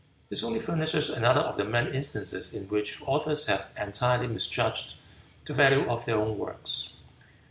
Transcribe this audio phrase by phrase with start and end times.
[0.31, 4.95] This only furnishes another of the many instances in which authors have entirely misjudged
[5.45, 6.93] the value of their own works.